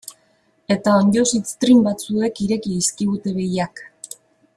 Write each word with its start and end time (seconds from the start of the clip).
Eta 0.75 0.93
onddo 1.01 1.25
ziztrin 1.31 1.83
batzuek 1.89 2.41
ireki 2.47 2.73
dizkigute 2.79 3.35
begiak. 3.37 3.83